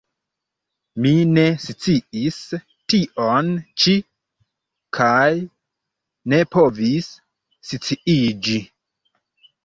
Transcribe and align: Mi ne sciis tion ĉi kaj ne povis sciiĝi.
Mi 1.05 1.09
ne 1.31 1.41
sciis 1.63 2.37
tion 2.93 3.51
ĉi 3.83 3.93
kaj 4.99 5.27
ne 6.33 6.39
povis 6.55 7.11
sciiĝi. 7.73 8.57